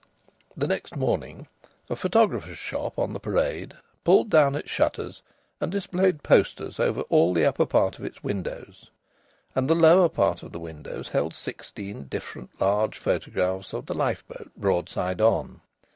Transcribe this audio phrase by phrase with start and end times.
[0.57, 1.45] The next morning
[1.87, 5.21] a photographer's shop on the Parade pulled down its shutters
[5.59, 8.89] and displayed posters all over the upper part of its windows.
[9.53, 14.49] And the lower part of the windows held sixteen different large photographs of the lifeboat
[14.57, 15.61] broad side on.